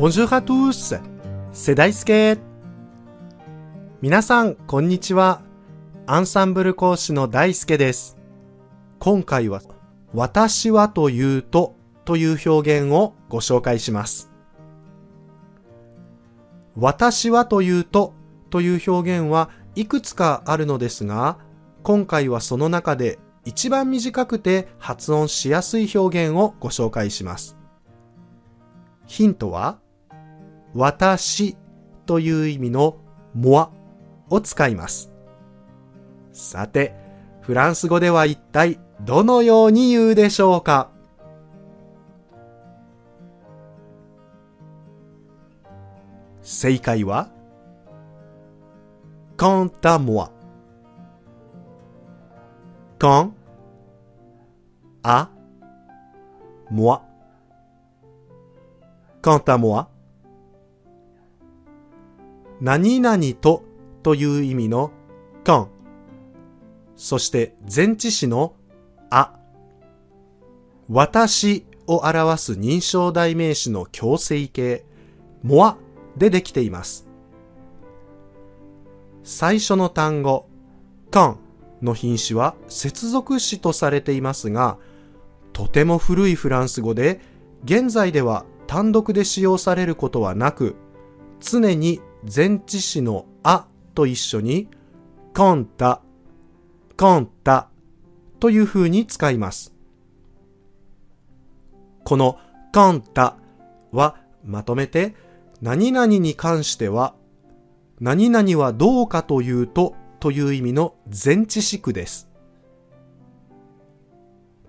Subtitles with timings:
[0.00, 0.98] Bonjour à tous!
[1.52, 2.38] 世代助
[4.00, 5.42] 皆さん、こんにちは。
[6.06, 8.16] アンサンブル講師の大輔です。
[8.98, 9.60] 今回は、
[10.14, 11.76] 私はというと
[12.06, 14.30] という表現をご紹介します。
[16.78, 18.14] 私はというと
[18.48, 21.36] という表現はいくつかあるのですが、
[21.82, 27.58] 今回はその中で一番短くて発音しやすい表現をご紹介します。
[29.04, 29.78] ヒントは、
[30.74, 31.56] 私
[32.06, 32.96] という意味の
[33.36, 33.70] moi
[34.28, 35.12] を使います。
[36.32, 36.94] さて、
[37.40, 40.90] フランス語では一体どのように言うでしょうか？
[46.42, 47.28] 正解は
[49.36, 50.30] quant à moi
[52.98, 53.32] quant
[55.02, 55.28] à
[56.70, 57.02] moi
[59.22, 59.89] quant à moi
[62.60, 63.64] 何々と
[64.02, 64.90] という意味の
[65.44, 65.68] コン
[66.96, 68.54] そして前置詞の
[69.08, 69.32] あ。
[70.88, 74.84] 私を表す認証代名詞の強制形。
[75.42, 75.76] moi
[76.16, 77.08] でできています。
[79.22, 80.46] 最初の単語
[81.10, 81.38] カン
[81.80, 84.76] の品詞は接続詞とされていますが、
[85.54, 87.20] とても古いフランス語で
[87.64, 90.76] 現在では単独で使用されることはなく、
[91.40, 94.68] 常に前置詞のあと一緒に、
[95.34, 96.02] コンタ、
[96.96, 97.68] コンタ
[98.38, 99.74] という風に使います。
[102.04, 102.38] この
[102.74, 103.36] コンタ
[103.92, 105.14] はまとめて、
[105.62, 107.14] 何々に関しては、
[108.00, 112.28] 何々はどうかというとという意味の前置詞句です。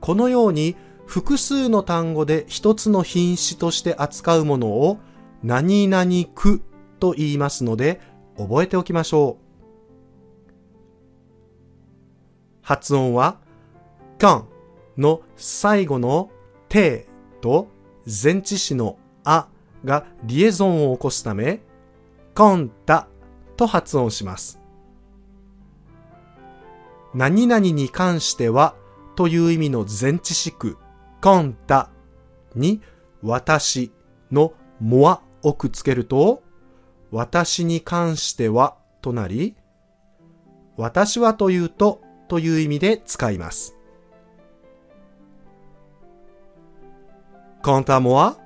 [0.00, 4.98] このように複数の単語で一つの品詞として扱うものを
[5.42, 6.62] 何々句
[6.98, 8.00] と言いますので
[8.36, 9.48] 覚えておきましょう。
[12.62, 13.38] 発音は、
[14.18, 14.44] quand
[14.98, 16.30] の最後の
[16.68, 17.06] て
[17.40, 17.68] と
[18.04, 19.48] 前置詞のあ
[19.84, 21.60] がリエゾンを起こすため、
[22.34, 23.08] コンタ
[23.56, 24.60] と発音します。
[27.14, 28.74] 何々に関しては
[29.16, 30.76] という意味の前置詞句、
[31.22, 31.90] コンタ
[32.54, 32.82] に
[33.22, 33.92] 私
[34.30, 36.42] のモアをくっつけると、
[37.10, 39.56] 私に関してはとなり、
[40.76, 43.74] 私はというとという意味で使います。
[47.62, 48.36] Quant à moi,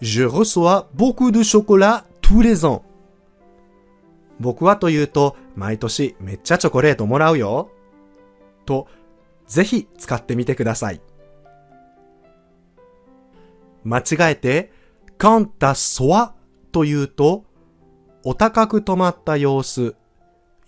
[0.00, 2.82] je reçois beaucoup de chocolat tous les ans.
[4.40, 7.70] 僕はというと、毎年めっちゃチョコレートもらうよ。
[8.66, 8.86] と、
[9.46, 11.00] ぜひ使ってみてください。
[13.84, 14.72] 間違えて、
[15.18, 16.32] quant à soi
[16.70, 17.44] というと、
[18.30, 19.96] お高く止まった様子、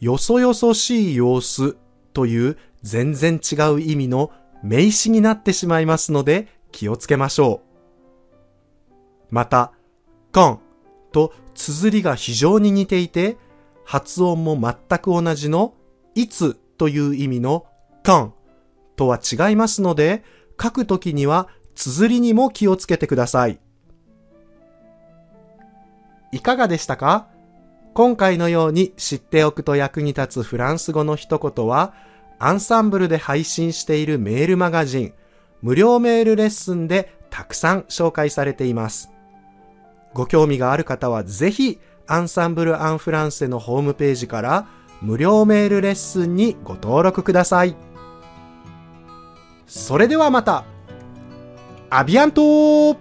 [0.00, 1.76] よそよそしい様子
[2.14, 4.32] という全然違う意味の
[4.62, 8.90] 名詞になってしまいますので気をつけましょう。
[9.28, 9.74] また、
[10.32, 10.60] quand
[11.12, 13.36] と綴りが非常に似ていて、
[13.84, 15.74] 発音も全く同じの
[16.14, 17.66] いつという意味の
[18.02, 18.30] quand
[18.96, 20.24] とは違いますので、
[20.58, 23.60] 書くときには綴りにも気をつけてください。
[26.32, 27.28] いかがでしたか？
[28.00, 31.92] 今回のように知っておくと役に立つフランス語の一言は、
[32.38, 35.12] アンサンブルで配信しているメールマガジン、
[35.60, 39.10] 無料メールレッスンでたくさん紹介されています。
[40.14, 44.66] ご興味がある方はぜひ、アンサンブル・アン・フランセのホームページから
[45.02, 47.76] 無料メールレッスンにご登録ください。
[49.66, 50.64] それではまた
[51.90, 52.96] アビアント